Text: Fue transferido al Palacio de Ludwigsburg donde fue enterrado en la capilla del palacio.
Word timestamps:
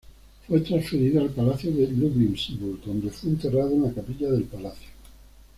Fue 0.47 0.61
transferido 0.61 1.21
al 1.21 1.29
Palacio 1.29 1.69
de 1.71 1.85
Ludwigsburg 1.87 2.81
donde 2.85 3.11
fue 3.11 3.29
enterrado 3.29 3.69
en 3.69 3.83
la 3.83 3.91
capilla 3.93 4.31
del 4.31 4.45
palacio. 4.45 4.89